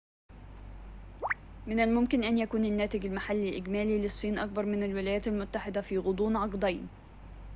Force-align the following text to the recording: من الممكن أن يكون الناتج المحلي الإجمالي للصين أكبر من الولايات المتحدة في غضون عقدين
من 1.67 1.79
الممكن 1.79 2.23
أن 2.23 2.37
يكون 2.37 2.65
الناتج 2.65 3.05
المحلي 3.05 3.49
الإجمالي 3.49 4.01
للصين 4.01 4.39
أكبر 4.39 4.65
من 4.65 4.83
الولايات 4.83 5.27
المتحدة 5.27 5.81
في 5.81 5.97
غضون 5.97 6.35
عقدين 6.35 6.89